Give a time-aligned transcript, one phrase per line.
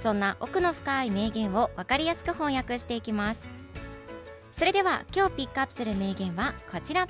[0.00, 3.48] そんな奥の深い名言を分かりやすく翻訳していきます
[4.52, 7.08] それでは今日ピックアップする名言はこちら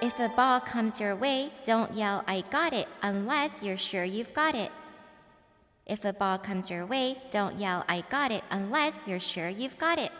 [0.00, 4.32] If a ball comes your way, don't yell I got it unless you're sure you've
[4.34, 4.70] got it
[5.86, 9.76] If a ball comes your way, don't yell I got it unless you're sure you've
[9.78, 10.12] got it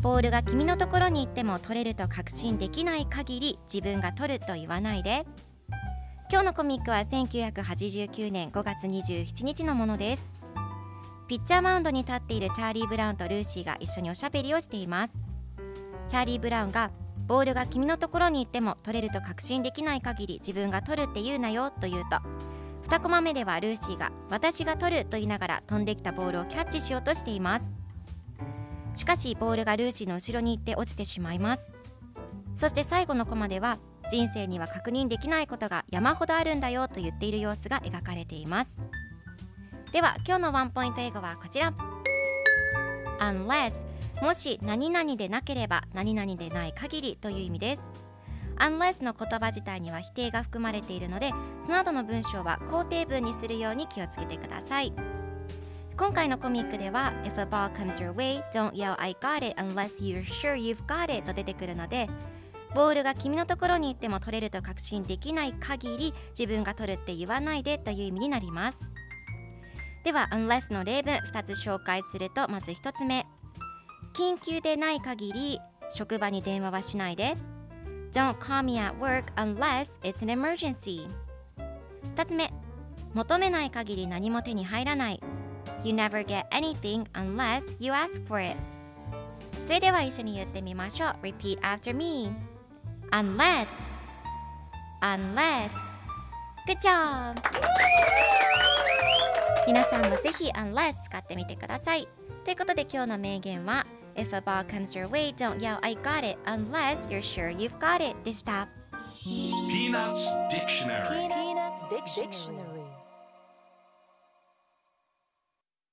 [0.00, 5.26] ボールが君のところに行っても取れると確信できない限り自分が取ると言わないで
[6.30, 10.30] 今日のコミックは1989年5月27日のものです。
[11.26, 15.18] ピッチャーマウンドに立っているチャーリー・ブラウンとルーシーが一緒におしゃべりをしています。
[16.06, 16.90] チャーリー・ブラウンが
[17.26, 22.18] ボールが君のところに行っても取れると確信できない限り自分が取るって言うなよと言うと。
[22.94, 27.74] 2コマ目ではルーシーが私が取ると言いながら飛んできたボールをキャッチしようとしています
[28.94, 31.70] しかしボールがルーシーの後ろに行って落ちてしまいます。
[32.58, 33.78] そして最後のコマでは
[34.10, 38.80] 人生には確認できないことが山ほどあるんだよと言っている様子が描かれています。
[39.92, 41.72] では今日のワンポイント英語はこちら。
[43.20, 43.74] Unless
[44.20, 47.84] もし何々でなければ何々でない限りという意味です。
[48.56, 51.30] Unless の言葉自体には否定が含まれているので
[51.62, 54.92] その後の文章は肯定文にするように気をつけてください。
[55.96, 60.84] 今回のコミックでは If a ball comes your way, don't yell I got it unless you're sure you've
[60.86, 62.08] got it と出てくるので
[62.74, 68.90] ボールが君のところに行っても取れると確信できない限り自分が取るって言わないでという意味になります。
[70.04, 73.26] では unless の例文2つ紹介するとまず1つ目。
[74.14, 77.34] 緊急でない限り職場に電話はしないで。
[78.12, 81.06] Don't call me at work unless it's an emergency.
[82.16, 82.52] 2つ目。
[83.14, 85.22] 求めない限り何も手に入らない。
[85.84, 88.56] You never get anything unless you ask for it.
[89.66, 91.16] それでは一緒に言ってみましょう。
[91.22, 92.57] Repeat after me.
[93.10, 93.68] Unless
[95.00, 95.72] Unless
[96.66, 97.40] Good job
[99.66, 102.06] 皆さんもぜひ Unless 使ってみてください
[102.44, 107.78] ということで今日の名言は If a ball comes your way, don't yell I got it unless you're sure you've
[107.78, 108.68] got it でした
[109.24, 112.77] Peanuts Dictionary Peanuts Dictionary.